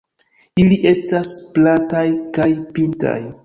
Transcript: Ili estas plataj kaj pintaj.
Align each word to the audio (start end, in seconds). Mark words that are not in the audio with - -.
Ili 0.63 0.79
estas 0.93 1.35
plataj 1.59 2.05
kaj 2.41 2.51
pintaj. 2.79 3.19